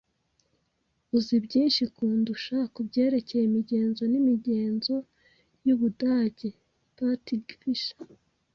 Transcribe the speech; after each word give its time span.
Uzi 1.17 1.35
byinshi 1.45 1.83
kundusha 1.95 2.57
kubyerekeye 2.73 3.43
imigenzo 3.45 4.03
n'imigenzo 4.11 4.95
y'Ubudage. 5.65 6.49
(patgfisher) 6.97 7.97